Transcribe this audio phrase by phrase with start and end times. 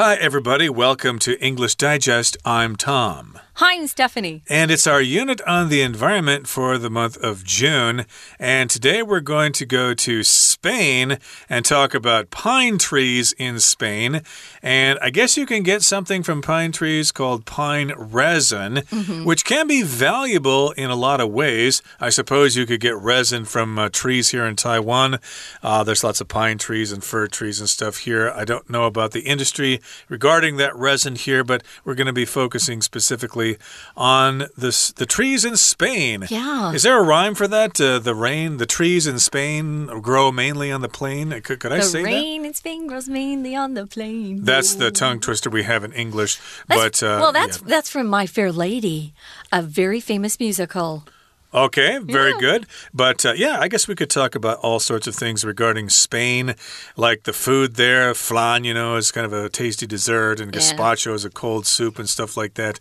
[0.00, 0.68] Hi, everybody.
[0.68, 2.36] Welcome to English Digest.
[2.44, 3.40] I'm Tom.
[3.54, 4.44] Hi, I'm Stephanie.
[4.48, 8.06] And it's our unit on the environment for the month of June.
[8.38, 14.22] And today we're going to go to Spain and talk about pine trees in Spain.
[14.62, 19.24] And I guess you can get something from pine trees called pine resin, mm -hmm.
[19.24, 21.82] which can be valuable in a lot of ways.
[22.00, 25.18] I suppose you could get resin from uh, trees here in Taiwan.
[25.64, 28.32] Uh, there's lots of pine trees and fir trees and stuff here.
[28.42, 32.24] I don't know about the industry regarding that resin here, but we're going to be
[32.24, 33.58] focusing specifically
[33.96, 36.26] on the the trees in Spain.
[36.28, 36.72] Yeah.
[36.72, 37.80] Is there a rhyme for that?
[37.80, 41.30] Uh, the rain, the trees in Spain grow mainly on the plain.
[41.42, 42.08] Could, could I say that?
[42.08, 44.44] The rain in Spain grows mainly on the plain.
[44.44, 46.38] That's the tongue twister we have in English.
[46.66, 47.68] That's, but uh, well, that's yeah.
[47.68, 49.14] that's from My Fair Lady,
[49.52, 51.04] a very famous musical.
[51.52, 52.40] Okay, very yeah.
[52.40, 52.66] good.
[52.92, 56.54] But uh, yeah, I guess we could talk about all sorts of things regarding Spain,
[56.94, 58.12] like the food there.
[58.14, 61.98] Flan, you know, is kind of a tasty dessert, and gazpacho is a cold soup
[61.98, 62.80] and stuff like that.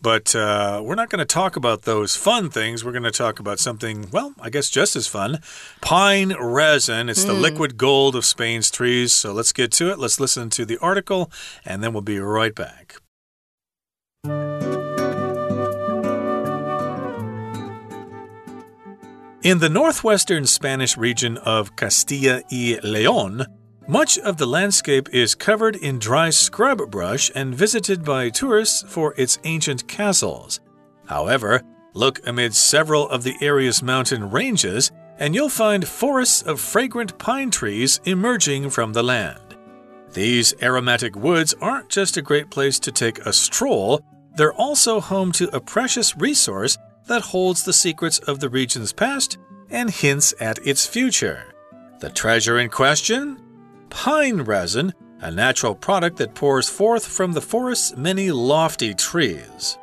[0.00, 2.82] But uh, we're not going to talk about those fun things.
[2.82, 5.40] We're going to talk about something, well, I guess just as fun
[5.82, 7.10] pine resin.
[7.10, 7.28] It's mm.
[7.28, 7.42] the hmm.
[7.42, 9.12] liquid gold of Spain's trees.
[9.12, 9.98] So let's get to it.
[9.98, 11.30] Let's listen to the article,
[11.64, 12.96] and then we'll be right back.
[19.44, 23.46] In the northwestern Spanish region of Castilla y León,
[23.86, 29.14] much of the landscape is covered in dry scrub brush and visited by tourists for
[29.16, 30.58] its ancient castles.
[31.06, 31.62] However,
[31.94, 37.52] look amid several of the area's mountain ranges, and you'll find forests of fragrant pine
[37.52, 39.56] trees emerging from the land.
[40.14, 44.02] These aromatic woods aren't just a great place to take a stroll,
[44.36, 46.76] they're also home to a precious resource
[47.08, 49.38] that holds the secrets of the region's past
[49.70, 51.54] and hints at its future.
[52.00, 53.42] The treasure in question?
[53.90, 59.78] pine resin, a natural product that pours forth from the forest's many lofty trees.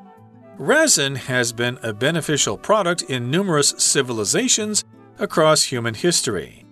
[0.58, 4.86] Resin has been a beneficial product in numerous civilizations
[5.20, 6.66] across human history.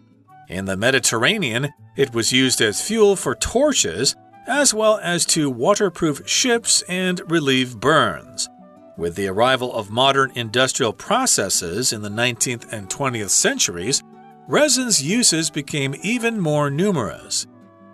[0.48, 4.16] In the Mediterranean, it was used as fuel for torches,
[4.48, 8.50] as well as to waterproof ships and relieve burns.
[8.96, 14.04] With the arrival of modern industrial processes in the 19th and 20th centuries,
[14.48, 17.48] resin's uses became even more numerous.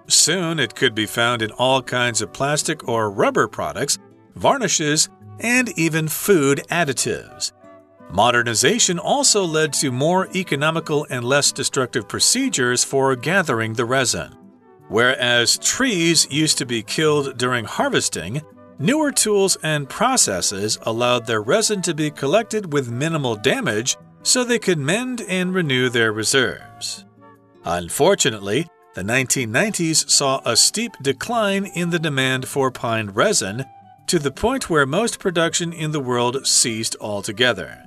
[0.08, 3.98] Soon it could be found in all kinds of plastic or rubber products,
[4.36, 5.08] varnishes,
[5.40, 7.54] and even food additives.
[8.12, 14.36] Modernization also led to more economical and less destructive procedures for gathering the resin.
[14.90, 18.42] Whereas trees used to be killed during harvesting,
[18.80, 24.60] newer tools and processes allowed their resin to be collected with minimal damage so they
[24.60, 27.06] could mend and renew their reserves.
[27.66, 33.64] Unfortunately, the 1990s saw a steep decline in the demand for pine resin
[34.08, 37.84] to the point where most production in the world ceased altogether.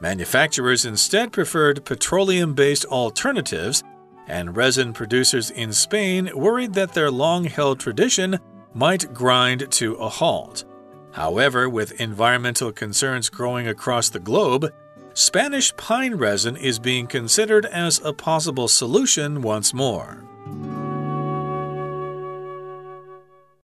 [0.00, 3.82] Manufacturers instead preferred petroleum based alternatives,
[4.26, 8.38] and resin producers in Spain worried that their long held tradition
[8.74, 10.64] might grind to a halt.
[11.12, 14.72] However, with environmental concerns growing across the globe,
[15.14, 20.24] Spanish pine resin is being considered as a possible solution once more.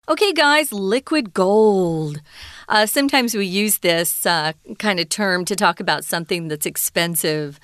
[0.08, 2.22] Okay, guys, liquid gold.
[2.68, 7.60] Uh, sometimes we use this uh, kind of term to talk about something that's expensive.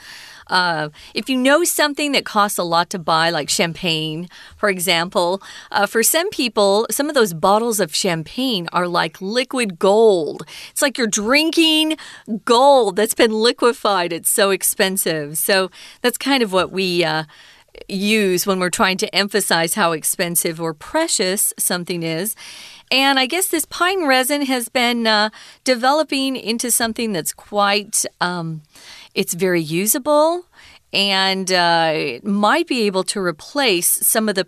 [0.49, 4.27] Uh, if you know something that costs a lot to buy, like champagne,
[4.57, 5.41] for example,
[5.71, 10.43] uh, for some people, some of those bottles of champagne are like liquid gold.
[10.71, 11.97] It's like you're drinking
[12.45, 14.13] gold that's been liquefied.
[14.13, 15.37] It's so expensive.
[15.37, 15.69] So
[16.01, 17.03] that's kind of what we.
[17.03, 17.23] Uh,
[17.87, 22.35] use when we're trying to emphasize how expensive or precious something is.
[22.89, 25.29] And I guess this pine resin has been uh,
[25.63, 28.61] developing into something that's quite um,
[29.17, 30.45] it's very usable
[30.93, 34.45] and uh, might be able to replace some of the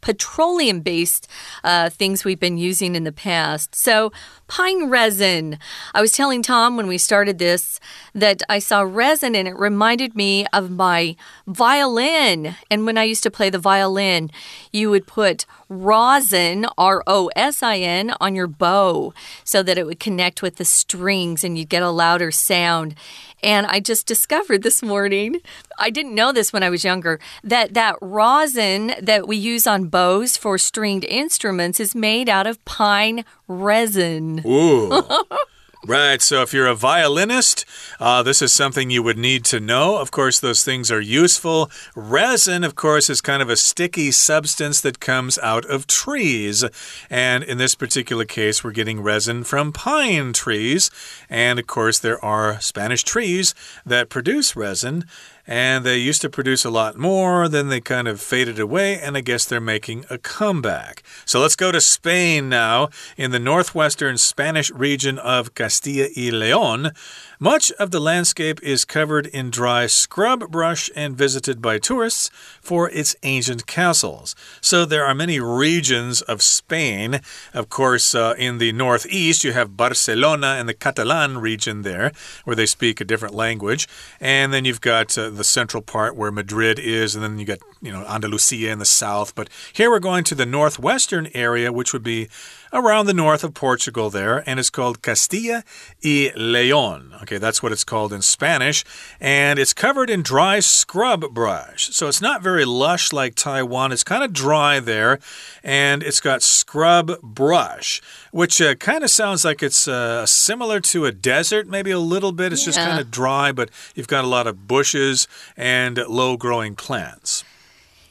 [0.00, 1.28] petroleum based
[1.62, 3.74] uh, things we've been using in the past.
[3.76, 4.12] So,
[4.48, 5.58] pine resin.
[5.94, 7.78] I was telling Tom when we started this
[8.12, 11.14] that I saw resin and it reminded me of my
[11.46, 12.56] violin.
[12.70, 14.30] And when I used to play the violin,
[14.72, 19.12] you would put rosin, R O S I N, on your bow
[19.44, 22.94] so that it would connect with the strings and you'd get a louder sound.
[23.42, 25.40] And I just discovered this morning,
[25.78, 29.86] I didn't know this when I was younger, that that rosin that we use on
[29.86, 34.42] bows for stringed instruments is made out of pine resin.
[34.44, 34.90] Ooh.
[35.88, 36.20] Right.
[36.20, 37.64] So if you're a violinist,
[37.98, 39.96] uh, this is something you would need to know.
[39.96, 41.70] Of course, those things are useful.
[41.96, 46.62] Resin, of course, is kind of a sticky substance that comes out of trees.
[47.08, 50.90] And in this particular case, we're getting resin from pine trees.
[51.30, 53.54] And of course, there are Spanish trees
[53.86, 55.06] that produce resin
[55.48, 59.16] and they used to produce a lot more, then they kind of faded away, and
[59.16, 61.02] I guess they're making a comeback.
[61.24, 62.90] So let's go to Spain now.
[63.16, 66.92] In the northwestern Spanish region of Castilla y Leon,
[67.40, 72.30] much of the landscape is covered in dry scrub brush and visited by tourists
[72.60, 74.34] for its ancient castles.
[74.60, 77.20] So there are many regions of Spain.
[77.54, 82.12] Of course, uh, in the northeast, you have Barcelona and the Catalan region there,
[82.44, 83.86] where they speak a different language.
[84.20, 87.60] And then you've got uh, the central part where Madrid is, and then you got,
[87.80, 89.34] you know, Andalusia in the south.
[89.34, 92.28] But here we're going to the northwestern area, which would be
[92.72, 95.64] around the north of Portugal there, and it's called Castilla
[96.04, 97.20] y León.
[97.22, 98.84] Okay, that's what it's called in Spanish,
[99.20, 101.88] and it's covered in dry scrub brush.
[101.94, 103.92] So it's not very lush like Taiwan.
[103.92, 105.18] It's kind of dry there,
[105.62, 108.00] and it's got scrub brush,
[108.30, 112.32] which uh, kind of sounds like it's uh, similar to a desert, maybe a little
[112.32, 112.52] bit.
[112.52, 112.72] It's yeah.
[112.72, 117.44] just kind of dry, but you've got a lot of bushes and low growing plants.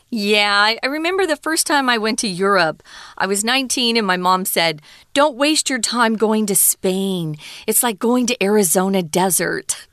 [0.10, 2.82] Yeah, I, remember the first time I went to Europe.
[3.18, 4.82] I was 19 and my mom said,
[5.14, 7.36] Don't waste your time going to Spain.
[7.66, 9.88] It's like going to Arizona desert.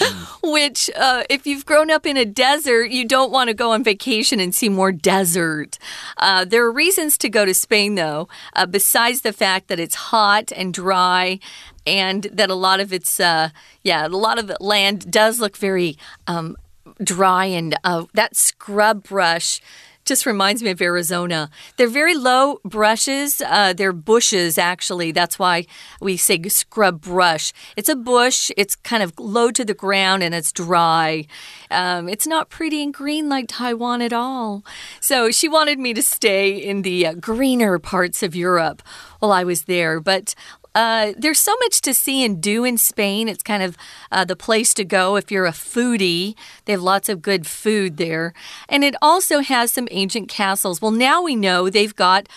[0.42, 3.84] Which, uh, if you've grown up in a desert, you don't want to go on
[3.84, 5.78] vacation and see more desert.
[6.16, 9.94] Uh, there are reasons to go to Spain, though, uh, besides the fact that it's
[9.94, 11.38] hot and dry
[11.86, 13.50] and that a lot of its, uh,
[13.82, 15.96] yeah, a lot of land does look very
[16.26, 16.56] um,
[17.02, 19.60] dry and uh, that scrub brush
[20.08, 21.50] just reminds me of Arizona.
[21.76, 23.42] They're very low brushes.
[23.44, 25.12] Uh, they're bushes, actually.
[25.12, 25.66] That's why
[26.00, 27.52] we say scrub brush.
[27.76, 31.26] It's a bush, it's kind of low to the ground and it's dry.
[31.70, 34.64] Um, it's not pretty and green like Taiwan at all.
[35.00, 38.82] So she wanted me to stay in the uh, greener parts of Europe
[39.18, 40.00] while I was there.
[40.00, 40.34] But
[40.78, 43.28] uh, there's so much to see and do in Spain.
[43.28, 43.76] It's kind of
[44.12, 46.36] uh, the place to go if you're a foodie.
[46.66, 48.32] They have lots of good food there.
[48.68, 50.80] And it also has some ancient castles.
[50.80, 52.28] Well, now we know they've got.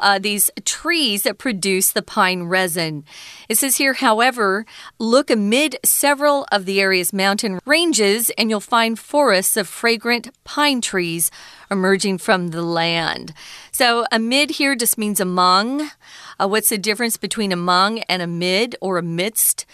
[0.00, 3.04] Uh, these trees that produce the pine resin.
[3.48, 4.64] It says here, however,
[4.98, 10.80] look amid several of the area's mountain ranges and you'll find forests of fragrant pine
[10.80, 11.30] trees
[11.70, 13.32] emerging from the land.
[13.72, 15.90] So, amid here just means among.
[16.38, 19.66] Uh, what's the difference between among and amid or amidst?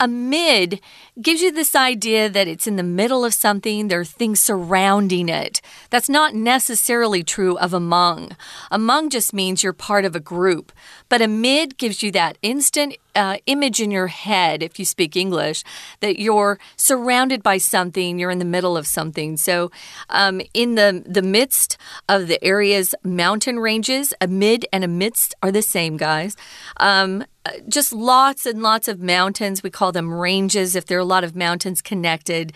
[0.00, 0.80] Amid
[1.20, 5.28] gives you this idea that it's in the middle of something, there are things surrounding
[5.28, 5.60] it.
[5.90, 8.36] That's not necessarily true of among.
[8.70, 10.72] Among just means you're part of a group,
[11.08, 15.62] but amid gives you that instant uh, image in your head, if you speak English,
[16.00, 19.36] that you're surrounded by something, you're in the middle of something.
[19.36, 19.70] So,
[20.08, 21.76] um, in the, the midst
[22.08, 26.36] of the area's mountain ranges, amid and amidst are the same, guys.
[26.78, 27.24] Um,
[27.68, 29.62] just lots and lots of mountains.
[29.62, 32.52] We call them ranges if they're a lot of mountains connected.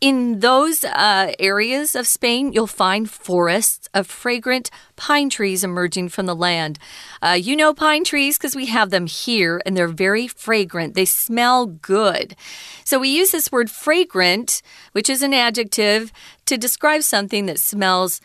[0.00, 6.24] In those uh, areas of Spain, you'll find forests of fragrant pine trees emerging from
[6.24, 6.78] the land.
[7.20, 10.94] Uh, you know pine trees because we have them here and they're very fragrant.
[10.94, 12.34] They smell good.
[12.82, 14.62] So we use this word fragrant,
[14.92, 16.12] which is an adjective,
[16.46, 18.22] to describe something that smells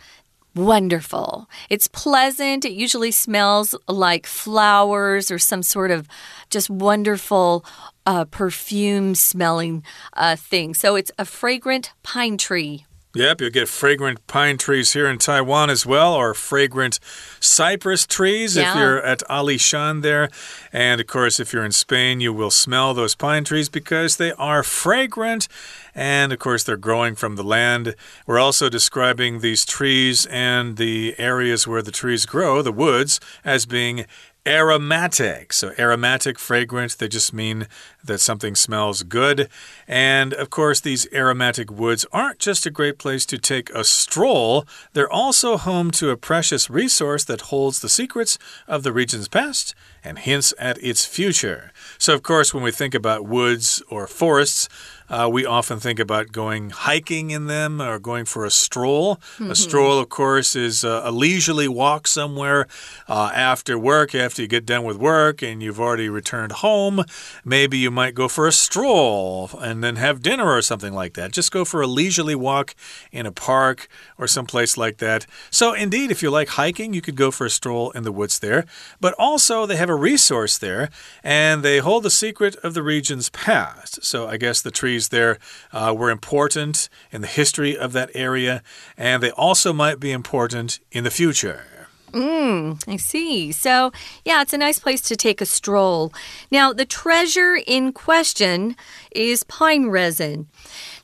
[0.56, 1.50] wonderful.
[1.70, 2.66] It's pleasant.
[2.66, 6.08] It usually smells like flowers or some sort of
[6.50, 7.66] just wonderful
[8.06, 10.74] uh, perfume smelling uh, thing.
[10.74, 12.86] So it's a fragrant pine tree.
[13.16, 17.00] Yep, you'll get fragrant pine trees here in Taiwan as well, or fragrant
[17.40, 18.72] cypress trees yeah.
[18.72, 20.30] if you're at Alishan there.
[20.74, 24.34] And of course, if you're in Spain, you will smell those pine trees because they
[24.34, 25.48] are fragrant.
[25.96, 27.96] And of course, they're growing from the land.
[28.28, 33.66] We're also describing these trees and the areas where the trees grow, the woods, as
[33.66, 34.06] being
[34.48, 35.52] aromatic.
[35.54, 37.68] So, aromatic, fragrant, they just mean
[38.04, 39.50] that something smells good.
[39.88, 44.66] And of course, these aromatic woods aren't just a great place to take a stroll,
[44.94, 48.38] they're also home to a precious resource that holds the secrets
[48.68, 49.74] of the region's past
[50.04, 51.72] and hints at its future.
[51.98, 54.70] So, of course, when we think about woods or forests,
[55.10, 59.16] uh, we often think about going hiking in them or going for a stroll.
[59.16, 59.44] Mm -hmm.
[59.44, 59.54] A mm-hmm.
[59.54, 62.68] stroll, of course, is a leisurely walk somewhere
[63.08, 67.04] uh, after work, after you get done with work and you've already returned home.
[67.44, 71.36] Maybe you might go for a stroll and then have dinner or something like that.
[71.36, 72.76] Just go for a leisurely walk
[73.12, 75.26] in a park or someplace like that.
[75.50, 78.40] So, indeed, if you like hiking, you could go for a stroll in the woods
[78.40, 78.64] there.
[79.00, 80.90] But also, they have a a resource there,
[81.24, 84.04] and they hold the secret of the region's past.
[84.04, 85.38] So I guess the trees there
[85.74, 88.62] uh, were important in the history of that area,
[88.98, 91.64] and they also might be important in the future.
[92.12, 93.52] Mm, I see.
[93.52, 93.92] So,
[94.24, 96.14] yeah, it's a nice place to take a stroll.
[96.50, 98.78] Now, the treasure in question
[99.12, 100.48] is pine resin.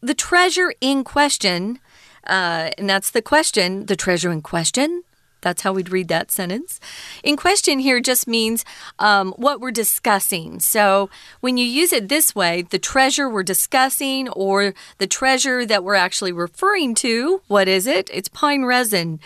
[0.02, 1.80] The treasure in question,
[2.26, 5.04] uh, and that's the question, the treasure in question
[5.42, 6.80] that's how we'd read that sentence.
[7.24, 8.64] In question here just means
[9.00, 10.60] um, what we're discussing.
[10.60, 15.84] So when you use it this way, the treasure we're discussing or the treasure that
[15.84, 18.10] we're actually referring to, what is it?
[18.14, 19.20] It's pine resin.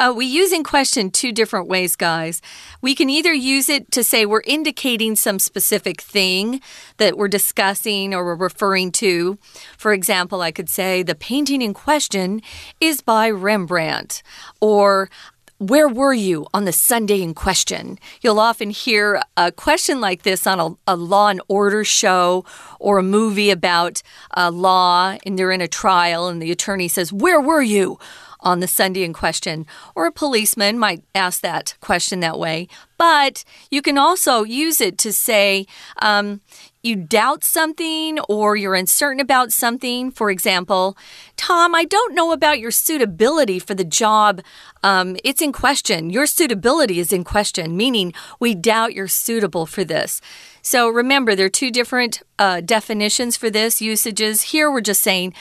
[0.00, 2.42] Uh, we use in question two different ways, guys.
[2.82, 6.60] We can either use it to say we're indicating some specific thing
[6.96, 9.38] that we're discussing or we're referring to.
[9.78, 12.42] For example, I could say the painting in question
[12.80, 14.22] is by Rembrandt,
[14.60, 15.10] or
[15.58, 17.98] where were you on the Sunday in question?
[18.20, 22.44] You'll often hear a question like this on a, a law and order show
[22.80, 24.02] or a movie about
[24.36, 27.98] uh, law, and they're in a trial, and the attorney says, Where were you?
[28.40, 29.66] on the Sunday in question.
[29.94, 32.68] Or a policeman might ask that question that way.
[32.98, 35.66] But you can also use it to say,
[36.02, 36.42] um,
[36.84, 40.10] you doubt something or you're uncertain about something.
[40.10, 40.96] For example,
[41.36, 44.42] Tom, I don't know about your suitability for the job.
[44.82, 46.10] Um, it's in question.
[46.10, 50.20] Your suitability is in question, meaning we doubt you're suitable for this.
[50.62, 54.42] So remember, there are two different uh, definitions for this, usages.
[54.42, 55.34] Here we're just saying,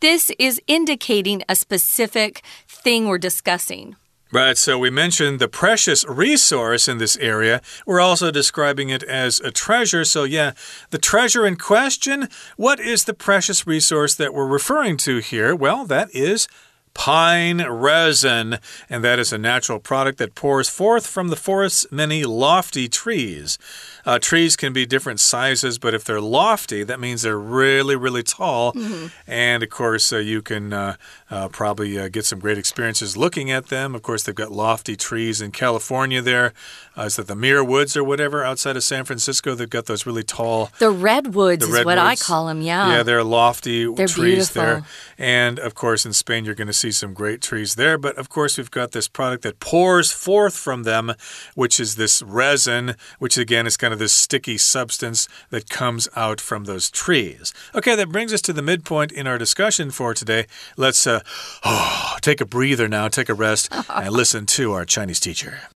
[0.00, 3.96] this is indicating a specific thing we're discussing.
[4.34, 7.60] Right, so we mentioned the precious resource in this area.
[7.86, 10.04] We're also describing it as a treasure.
[10.04, 10.54] So, yeah,
[10.90, 15.54] the treasure in question, what is the precious resource that we're referring to here?
[15.54, 16.48] Well, that is
[16.94, 22.24] pine resin, and that is a natural product that pours forth from the forest's many
[22.24, 23.58] lofty trees.
[24.06, 28.22] Uh, trees can be different sizes, but if they're lofty, that means they're really, really
[28.22, 28.72] tall.
[28.72, 29.10] Mm -hmm.
[29.26, 30.94] And of course, uh, you can uh,
[31.34, 33.94] uh probably uh, get some great experiences looking at them.
[33.94, 36.52] Of course, they've got lofty trees in California there.
[36.96, 39.54] Uh, is that the Muir Woods or whatever outside of San Francisco?
[39.54, 40.70] They've got those really tall.
[40.78, 42.90] The redwoods the is what I call them, yeah.
[42.92, 44.62] Yeah, they're lofty they're trees beautiful.
[44.62, 44.84] there.
[45.18, 47.96] And of course, in Spain, you're going to see some great trees there.
[47.96, 51.14] But of course, we've got this product that pours forth from them,
[51.54, 56.06] which is this resin, which again is kind of of this sticky substance that comes
[56.14, 57.54] out from those trees.
[57.74, 60.46] Okay, that brings us to the midpoint in our discussion for today.
[60.76, 65.19] Let's uh, oh, take a breather now, take a rest, and listen to our Chinese
[65.19, 65.69] teacher.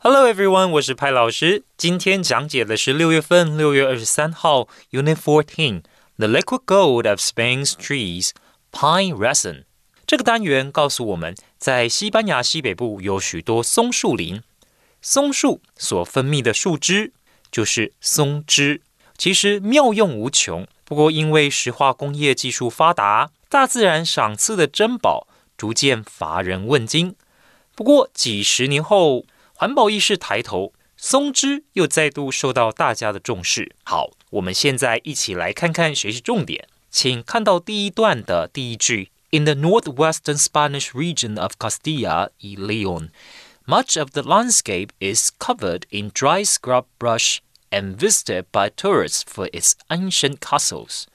[0.00, 1.64] Hello everyone，我是派老师。
[1.76, 5.82] 今天讲解的是六月份六月二十三号 Unit Fourteen
[6.16, 8.30] The Liquid Gold of Spain's Trees
[8.70, 9.64] Pine Resin。
[10.06, 14.42] 这个单元告诉我们在西班牙西北部有许多松树林，
[15.02, 17.12] 松树所分泌的树脂
[17.50, 18.82] 就是松脂，
[19.16, 20.66] 其实妙用无穷。
[20.84, 27.15] 不过，因为石化工业技术发达， 大自然赏赐的珍宝逐渐乏人问津。
[27.75, 33.75] 不过，几十年后，环保意识抬头，松枝又再度受到大家的重视。
[33.83, 43.09] 好，我们现在一起来看看学习重点，请看到第一段的第一句：In the northwestern Spanish region of Castilla y León。
[43.67, 47.37] Much of the landscape is covered in dry scrub brush
[47.69, 51.05] and visited by tourists for its ancient castles.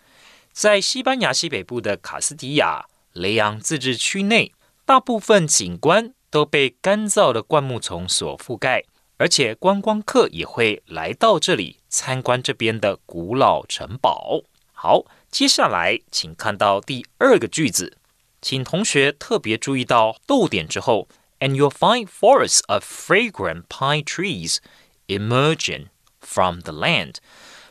[0.58, 4.52] 在西班牙西北部的卡斯蒂亚雷昂自治区内，
[4.84, 8.82] 大部分景观都被干燥的灌木丛所覆盖，
[9.18, 14.42] 而且观光客也会来到这里参观这边的古老城堡。
[14.72, 17.96] 好，接下来请看到第二个句子，
[18.42, 21.06] 请同学特别注意到逗点之后
[21.38, 24.56] and you'll find forests of fragrant pine trees
[25.06, 25.86] emerging
[26.20, 27.18] from the land。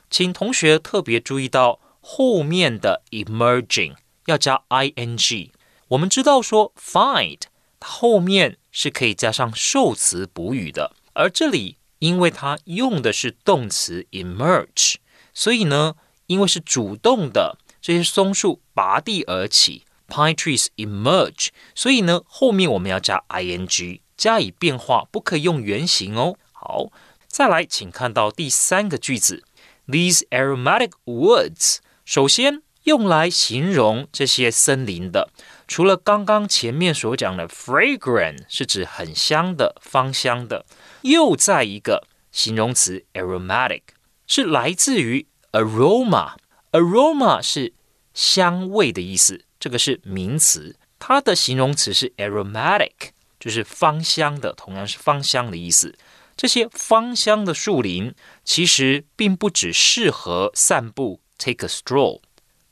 [0.10, 3.94] 请同学特别注意到后面的 emerging
[4.28, 5.52] 要加 ing。
[5.90, 7.42] 我们知道说 find
[7.82, 14.96] 后面是可以加上受词补语的，而这里因为它用的是动词 emerge，
[15.34, 15.96] 所以呢，
[16.28, 19.84] 因为是主动的，这些松树拔地而起。
[20.08, 26.38] Pine trees emerge，所以呢，后面我们要加 ing 加以变化，不可以用原形哦。
[26.54, 26.90] 好，
[27.28, 29.44] 再来，请看到第三个句子
[29.86, 35.30] ，These aromatic woods，首先用来形容这些森林的，
[35.68, 40.66] 除了刚刚前面所讲的 fragrant 是指很香的、芳香的，
[41.02, 43.82] 又在一个形容词 aromatic
[44.26, 47.74] 是来自于 aroma，aroma 是
[48.14, 49.44] 香味的意思。
[49.60, 55.94] 这个是名词，它的形容词是 aromatic，就是芳香的，同样是芳香的意思。
[56.38, 62.21] 这些芳香的树林其实并不只适合散步 （take a stroll），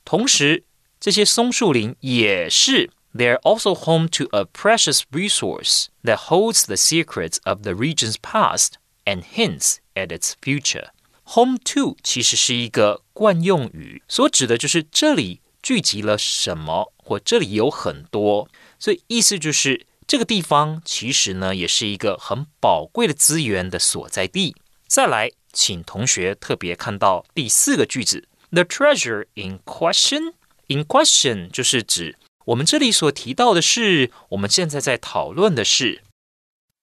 [0.05, 0.65] 同时
[0.99, 8.75] 这些松树林也是 they're also home to a precious resource that holds the secrets of the region's past
[9.05, 10.89] and hints at its future.
[11.25, 24.57] Home to 其实是一个惯用语，所指的就是这里聚集了什么，或这里有很多，所以意思就是这个地方其实呢也是一个很宝贵的资源的所在地。
[24.89, 36.03] 再来，请同学特别看到第四个句子 ：The treasure in question。In question 就是指我们这里所提到的是，我们现在在讨论的是。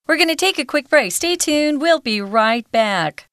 [0.06, 1.12] We're going to take a quick break.
[1.12, 1.78] Stay tuned.
[1.78, 3.24] We'll be right back.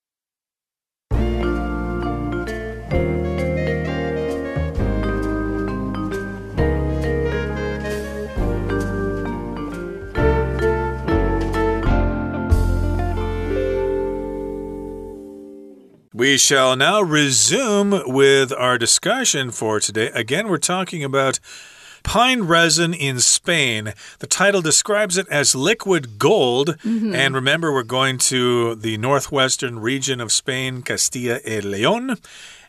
[16.21, 20.11] We shall now resume with our discussion for today.
[20.13, 21.41] Again, we're talking about
[22.03, 23.95] pine resin in Spain.
[24.19, 26.77] The title describes it as liquid gold.
[26.85, 27.15] Mm -hmm.
[27.15, 32.19] And remember, we're going to the northwestern region of Spain, Castilla y León.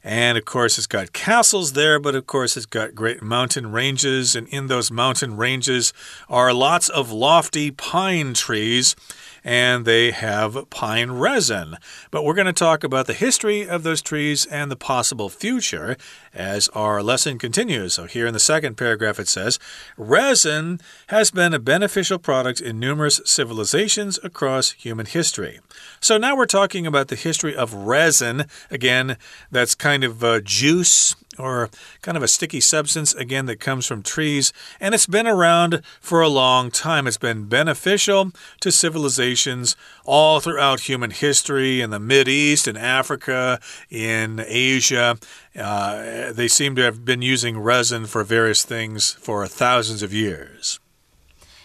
[0.03, 4.35] And of course, it's got castles there, but of course, it's got great mountain ranges.
[4.35, 5.93] And in those mountain ranges
[6.29, 8.95] are lots of lofty pine trees
[9.43, 11.77] and they have pine resin.
[12.11, 15.97] But we're going to talk about the history of those trees and the possible future
[16.33, 17.93] as our lesson continues.
[17.93, 19.59] So, here in the second paragraph, it says
[19.97, 25.59] resin has been a beneficial product in numerous civilizations across human history.
[25.99, 28.45] So, now we're talking about the history of resin.
[28.69, 29.17] Again,
[29.49, 31.69] that's kind of uh, juice or
[32.01, 34.51] kind of a sticky substance, again, that comes from trees.
[34.79, 37.07] And it's been around for a long time.
[37.07, 44.43] It's been beneficial to civilizations all throughout human history in the East, in Africa, in
[44.45, 45.17] Asia.
[45.55, 50.79] Uh, they seem to have been using resin for various things for thousands of years.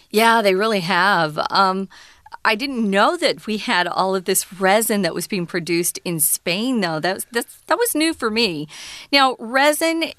[0.09, 1.37] Yeah, they really have.
[1.49, 1.89] Um,
[2.47, 6.21] I didn't know that we had all of this resin that was being produced in
[6.21, 6.97] Spain, though.
[6.97, 8.69] That was, that was new for me.
[9.11, 10.13] Now, resin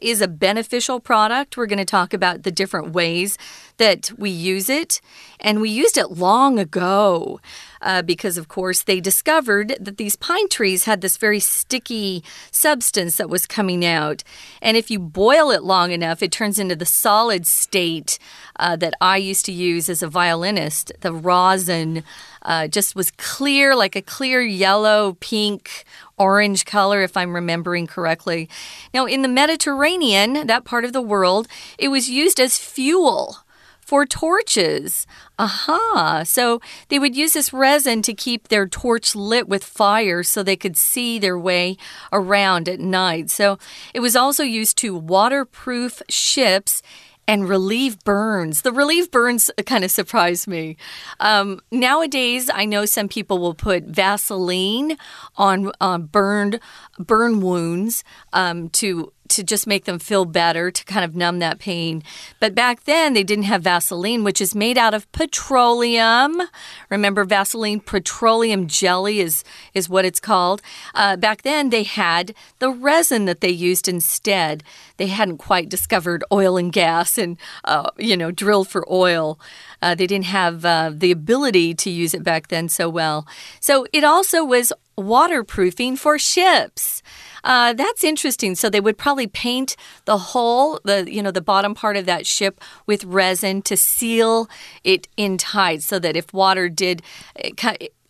[0.00, 1.56] is a beneficial product.
[1.56, 3.36] We're going to talk about the different ways
[3.78, 5.00] that we use it.
[5.40, 7.40] And we used it long ago
[7.80, 13.16] uh, because, of course, they discovered that these pine trees had this very sticky substance
[13.16, 14.22] that was coming out.
[14.60, 18.20] And if you boil it long enough, it turns into the solid state
[18.56, 22.04] uh, that I used to use as a violinist, the rosin.
[22.42, 25.84] Uh, just was clear, like a clear yellow, pink,
[26.18, 28.48] orange color, if I'm remembering correctly.
[28.92, 33.41] Now, in the Mediterranean, that part of the world, it was used as fuel
[33.84, 35.06] for torches.
[35.38, 36.22] Aha.
[36.24, 40.56] So they would use this resin to keep their torch lit with fire so they
[40.56, 41.76] could see their way
[42.12, 43.30] around at night.
[43.30, 43.58] So
[43.92, 46.82] it was also used to waterproof ships
[47.28, 48.62] and relieve burns.
[48.62, 50.76] The relieve burns kind of surprised me.
[51.20, 54.96] Um, nowadays, I know some people will put Vaseline
[55.36, 56.58] on uh, burned
[56.98, 61.58] burn wounds um, to to just make them feel better, to kind of numb that
[61.58, 62.02] pain.
[62.40, 66.42] But back then, they didn't have Vaseline, which is made out of petroleum.
[66.90, 70.62] Remember, Vaseline petroleum jelly is, is what it's called.
[70.94, 74.62] Uh, back then, they had the resin that they used instead.
[74.96, 79.38] They hadn't quite discovered oil and gas and, uh, you know, drilled for oil.
[79.80, 83.26] Uh, they didn't have uh, the ability to use it back then so well.
[83.60, 87.02] So it also was waterproofing for ships.
[87.44, 88.54] Uh, that's interesting.
[88.54, 92.26] So they would probably paint the whole, the you know the bottom part of that
[92.26, 94.48] ship with resin to seal
[94.84, 97.02] it in tight, so that if water did,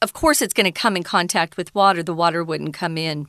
[0.03, 2.03] of course, it's going to come in contact with water.
[2.03, 3.27] The water wouldn't come in.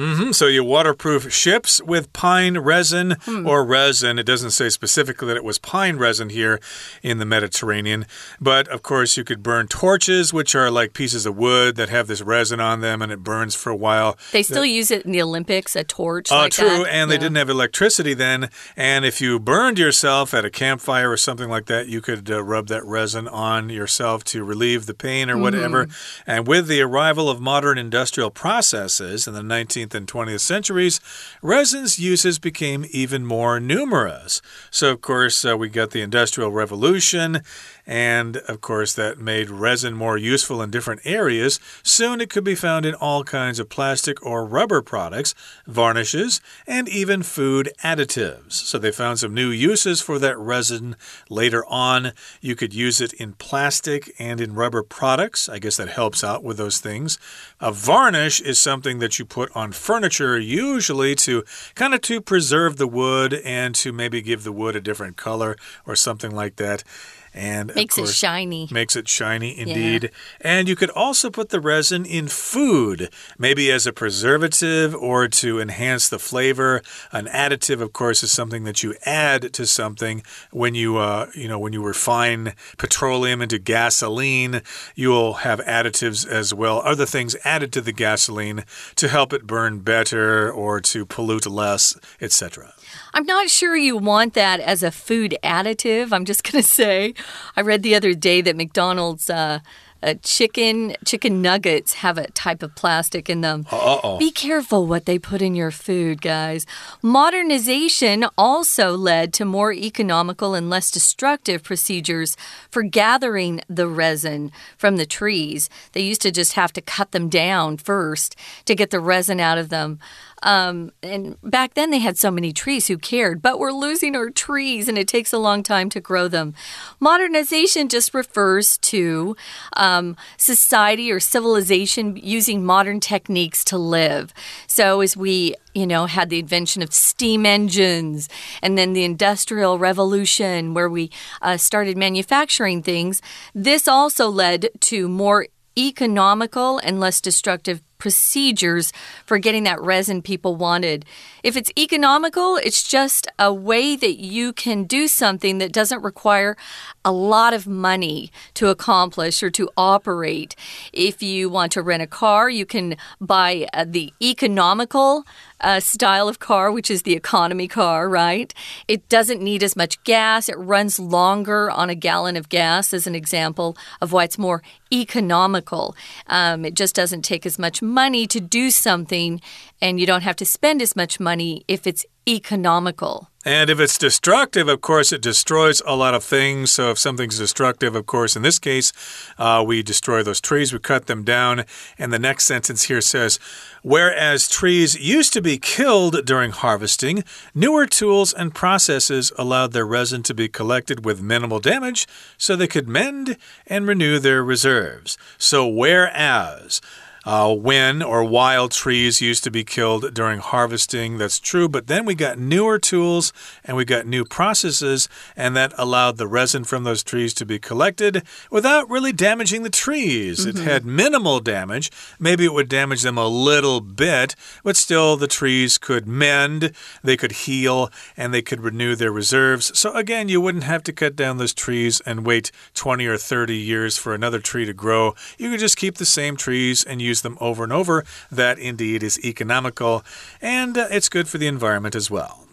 [0.00, 0.32] Mm -hmm.
[0.32, 3.46] So you waterproof ships with pine resin hmm.
[3.46, 4.18] or resin.
[4.18, 6.58] It doesn't say specifically that it was pine resin here
[7.02, 8.06] in the Mediterranean.
[8.40, 12.06] But of course, you could burn torches, which are like pieces of wood that have
[12.06, 14.16] this resin on them and it burns for a while.
[14.32, 16.32] They still the, use it in the Olympics, a torch.
[16.32, 16.84] Uh, like true.
[16.84, 16.94] That.
[16.96, 18.48] And they didn't have electricity then.
[18.76, 22.42] And if you burned yourself at a campfire or something like that, you could uh,
[22.42, 25.86] rub that resin on yourself to relieve the pain or whatever.
[25.86, 25.92] Mm.
[26.26, 31.00] And with the arrival of modern industrial processes in the 19th 19th and 20th centuries,
[31.42, 34.40] resin's uses became even more numerous.
[34.70, 37.42] So, of course, uh, we got the Industrial Revolution,
[37.86, 41.58] And of course, that made resin more useful in different areas.
[41.82, 45.34] Soon it could be found in all kinds of plastic or rubber products,
[45.66, 48.52] varnishes, and even food additives.
[48.52, 50.96] So they found some new uses for that resin
[51.28, 52.12] later on.
[52.40, 55.48] You could use it in plastic and in rubber products.
[55.48, 57.18] I guess that helps out with those things.
[57.60, 62.76] A varnish is something that you put on furniture, usually to kind of to preserve
[62.76, 66.84] the wood and to maybe give the wood a different color or something like that
[67.32, 68.68] and makes course, it shiny.
[68.70, 70.04] Makes it shiny indeed.
[70.04, 70.08] Yeah.
[70.40, 75.60] And you could also put the resin in food, maybe as a preservative or to
[75.60, 76.82] enhance the flavor.
[77.12, 81.48] An additive, of course, is something that you add to something when you, uh, you
[81.48, 84.62] know, when you refine petroleum into gasoline.
[84.94, 88.64] You will have additives as well, other things added to the gasoline
[88.96, 92.74] to help it burn better or to pollute less, etc.
[93.14, 96.12] I'm not sure you want that as a food additive.
[96.12, 97.14] I'm just going to say,
[97.56, 99.30] I read the other day that McDonald's.
[99.30, 99.60] Uh,
[100.02, 103.66] uh, chicken chicken nuggets have a type of plastic in them.
[103.70, 104.18] Uh -oh.
[104.18, 106.66] Be careful what they put in your food, guys.
[107.02, 112.36] Modernization also led to more economical and less destructive procedures
[112.70, 115.68] for gathering the resin from the trees.
[115.92, 119.58] They used to just have to cut them down first to get the resin out
[119.58, 119.98] of them.
[120.42, 124.30] Um, and back then they had so many trees who cared, but we're losing our
[124.30, 126.54] trees and it takes a long time to grow them.
[126.98, 129.36] Modernization just refers to
[129.76, 134.32] um, society or civilization using modern techniques to live.
[134.66, 138.28] So as we you know, had the invention of steam engines
[138.62, 141.10] and then the Industrial Revolution, where we
[141.42, 143.22] uh, started manufacturing things.
[143.54, 145.46] This also led to more
[145.78, 148.92] economical and less destructive procedures
[149.24, 151.04] for getting that resin people wanted.
[151.44, 156.56] If it's economical, it's just a way that you can do something that doesn't require
[157.04, 160.56] a lot of money to accomplish or to operate.
[160.92, 165.24] If you want to rent a car, you can buy uh, the economical
[165.60, 168.52] uh, style of car, which is the economy car, right?
[168.88, 170.48] It doesn't need as much gas.
[170.48, 174.62] It runs longer on a gallon of gas, as an example of why it's more
[174.92, 175.94] economical.
[176.26, 179.40] Um, it just doesn't take as much money to do something,
[179.82, 183.28] and you don't have to spend as much money if it's economical.
[183.42, 186.70] And if it's destructive, of course, it destroys a lot of things.
[186.70, 188.92] So if something's destructive, of course, in this case,
[189.38, 191.64] uh, we destroy those trees, we cut them down.
[191.98, 193.38] And the next sentence here says,
[193.82, 200.22] Whereas trees used to be killed during harvesting, newer tools and processes allowed their resin
[200.24, 205.16] to be collected with minimal damage so they could mend and renew their reserves.
[205.38, 206.82] So, whereas
[207.24, 211.18] uh, when or wild trees used to be killed during harvesting.
[211.18, 211.68] That's true.
[211.68, 213.32] But then we got newer tools
[213.64, 217.58] and we got new processes, and that allowed the resin from those trees to be
[217.58, 220.40] collected without really damaging the trees.
[220.40, 220.48] Mm -hmm.
[220.48, 220.70] It mm-hmm.
[220.70, 221.90] had minimal damage.
[222.18, 227.16] Maybe it would damage them a little bit, but still the trees could mend, they
[227.16, 229.78] could heal, and they could renew their reserves.
[229.78, 233.54] So again, you wouldn't have to cut down those trees and wait 20 or 30
[233.54, 235.14] years for another tree to grow.
[235.38, 238.04] You could just keep the same trees and use use them over and over.
[238.30, 240.04] That indeed is economical
[240.40, 242.46] and uh, it's good for the environment as well.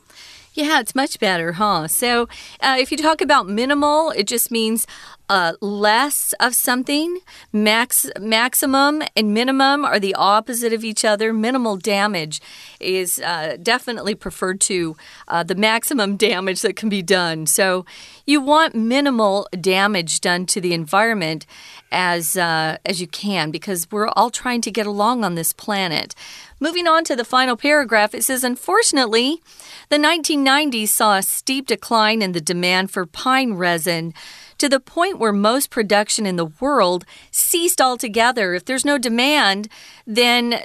[0.54, 1.88] Yeah, it's much better, huh?
[1.88, 2.28] So,
[2.62, 4.88] uh, if you talk about minimal, it just means
[5.30, 7.20] uh, less of something.
[7.52, 11.34] Max, maximum and minimum are the opposite of each other.
[11.34, 12.42] Minimal damage
[12.80, 14.96] is uh, definitely preferred to
[15.28, 17.46] uh, the maximum damage that can be done.
[17.46, 17.86] So
[18.26, 21.46] you want minimal damage done to the environment
[21.92, 26.14] as uh, as you can because we're all trying to get along on this planet.
[26.60, 29.44] Moving on to the final paragraph, it says, unfortunately,
[29.90, 34.14] the 1990s saw a steep decline in the demand for pine resin
[34.58, 38.54] to the point where most production in the world ceased altogether.
[38.54, 39.68] If there's no demand,
[40.06, 40.62] then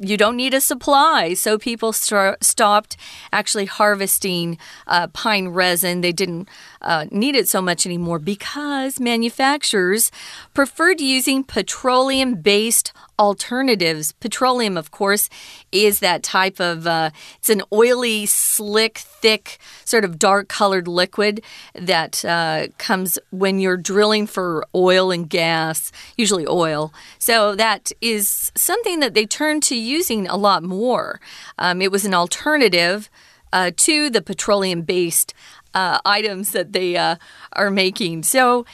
[0.00, 1.34] you don't need a supply.
[1.34, 2.96] So people st stopped
[3.32, 6.00] actually harvesting uh, pine resin.
[6.00, 6.48] They didn't
[6.82, 10.10] uh, need it so much anymore because manufacturers
[10.54, 14.12] preferred using petroleum based alternatives.
[14.12, 15.28] Petroleum, of course,
[15.70, 21.42] is that type of uh, it's an oily, slick, thick, sort of dark colored liquid
[21.74, 26.92] that uh, comes when you're drilling for oil and gas, usually oil.
[27.18, 31.20] So that is something that they turned to using a lot more.
[31.58, 33.08] Um, it was an alternative.
[33.54, 35.34] Uh, to the petroleum based
[35.74, 37.16] uh, items that they uh,
[37.52, 38.24] are making.
[38.24, 38.64] So,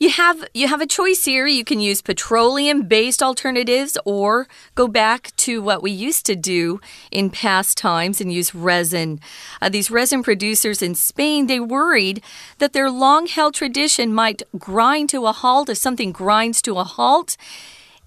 [0.00, 1.46] You have you have a choice here.
[1.46, 6.80] You can use petroleum-based alternatives or go back to what we used to do
[7.10, 9.20] in past times and use resin.
[9.62, 12.20] Uh, these resin producers in Spain, they worried
[12.58, 15.68] that their long-held tradition might grind to a halt.
[15.68, 17.36] If something grinds to a halt,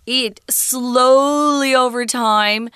[0.06, 2.70] it slowly over time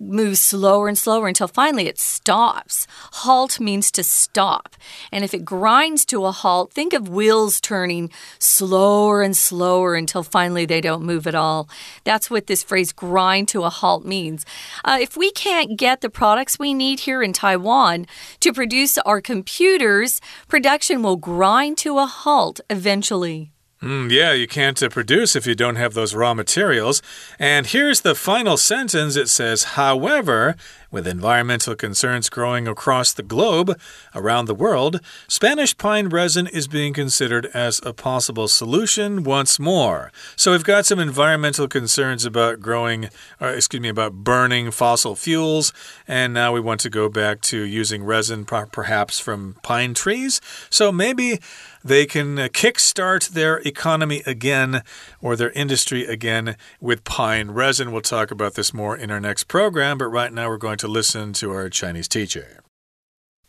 [0.00, 2.86] moves slower and slower until finally it stops.
[3.12, 4.76] Halt means to stop.
[5.10, 10.22] And if it grinds to a halt, think of wheels turning slower and slower until
[10.22, 11.68] finally they don't move at all.
[12.04, 14.44] That's what this phrase grind to a halt means.
[14.84, 18.06] Uh, if we can't get the products we need here in Taiwan
[18.40, 23.52] to produce our computers, production will grind to a halt eventually.
[23.80, 27.00] Mm, yeah, you can't uh, produce if you don't have those raw materials.
[27.38, 30.56] And here's the final sentence it says, however,
[30.90, 33.78] with environmental concerns growing across the globe,
[34.16, 40.10] around the world, Spanish pine resin is being considered as a possible solution once more.
[40.34, 43.10] So we've got some environmental concerns about growing,
[43.40, 45.72] or excuse me, about burning fossil fuels,
[46.08, 50.40] and now we want to go back to using resin perhaps from pine trees.
[50.68, 51.38] So maybe
[51.83, 54.83] they can uh, kickstart their economy again
[55.21, 57.91] or their industry again with pine resin.
[57.91, 60.87] We'll talk about this more in our next program, but right now we're going to
[60.87, 62.61] listen to our Chinese teacher.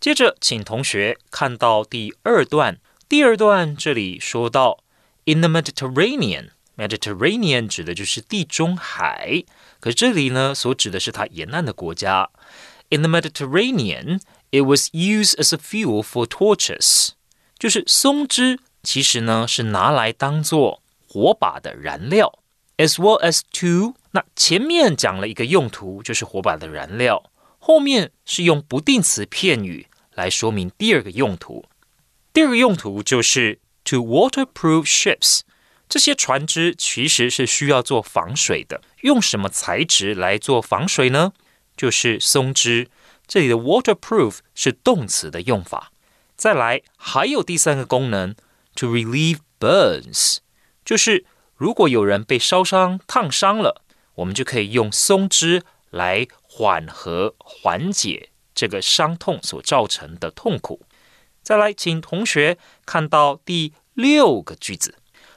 [0.01, 2.79] 接着，请同学看到第二段。
[3.09, 4.83] 第二段这里说到，
[5.25, 9.45] in the Mediterranean。Mediterranean 指的就是地中海，
[9.79, 12.29] 可这里呢所指的是它沿岸的国家。
[12.91, 14.21] In the Mediterranean,
[14.51, 17.11] it was used as a fuel for torches。
[17.60, 22.40] 就是松枝其实呢是拿来当做火把的燃料
[22.78, 23.96] ，as well as to。
[24.12, 31.66] 那前面讲了一个用途，就是火把的燃料，后面是用不定词片语来说明第二个用途。
[32.32, 35.42] 第二个用途就是 to waterproof ships。
[35.90, 41.34] 这些船只其实是需要做防水的，用什么材质来做防水呢？
[41.76, 42.88] 就是松枝。
[43.28, 45.92] 这里的 waterproof 是动词的用法。
[46.39, 48.35] 再来，还有第三个功能，
[48.75, 50.39] to relieve burns，
[50.85, 51.25] 就是
[51.57, 53.83] 如果有人被烧伤、烫伤了，
[54.17, 60.83] 我们就可以用松枝来缓和、缓解这个伤痛所造成的痛苦。
[61.43, 64.97] 再来，请同学看到第六个句子。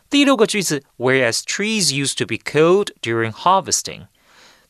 [0.10, 4.08] 第六个句子，Whereas trees used to be killed during harvesting,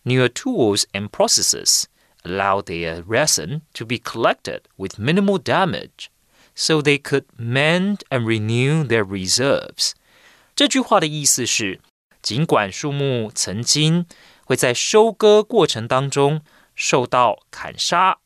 [0.04, 1.84] newer tools and processes
[2.24, 6.10] allow their resin to be collected with minimal damage.
[6.55, 9.93] So they could mend and renew their reserves。
[10.55, 11.81] 这句话的意思是，
[12.21, 14.05] 尽管树木曾经
[14.45, 16.43] 会在收割过程当中
[16.75, 18.19] 受到砍杀，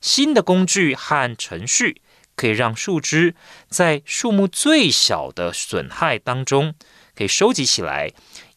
[0.00, 2.00] 新的工具和程序
[2.36, 3.34] 可以让树枝
[3.68, 6.74] 在树木最小的损害当中
[7.16, 8.12] 可以收集起来，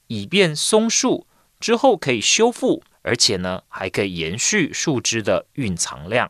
[0.05, 1.25] 以便松树
[1.59, 6.29] 之后可以修复，而且呢还可以延续树枝的蕴藏量。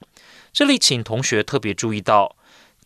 [0.54, 2.37] 这里请同学特别注意到。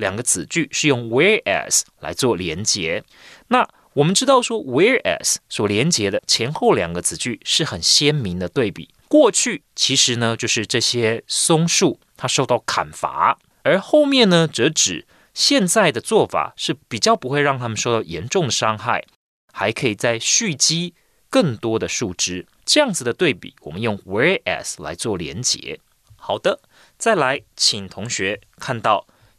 [0.01, 3.03] 两个子句是用 whereas 来做连结。
[3.47, 8.89] 那我们知道说 whereas 所连结的前后两个子句是很鲜明的对比。
[9.07, 19.05] 过去其实呢就是这些松树它受到砍伐，而后面呢则指现在的做法是比较不会让他们受到严重的伤害，
[19.53, 20.93] 还可以再蓄积
[21.29, 22.47] 更多的树枝。
[22.65, 25.79] 这样子的对比，我们用 whereas 来做连结。
[26.15, 26.61] 好的，
[26.97, 29.05] 再来，请同学看到。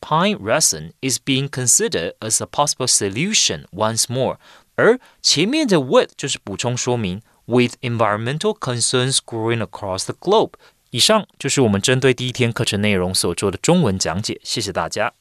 [0.00, 4.38] pine resin is being considered as a possible solution once more。
[4.74, 10.52] 而前面的 with 就是补充说明 with environmental concerns growing across the globe。
[10.90, 15.14] 以上就是我们针对第一天课程内容所做的中文讲解，谢谢大家。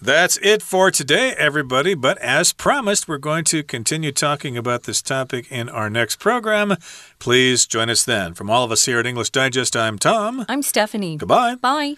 [0.00, 1.96] That's it for today, everybody.
[1.96, 6.76] But as promised, we're going to continue talking about this topic in our next program.
[7.18, 8.34] Please join us then.
[8.34, 10.44] From all of us here at English Digest, I'm Tom.
[10.48, 11.16] I'm Stephanie.
[11.16, 11.56] Goodbye.
[11.56, 11.96] Bye.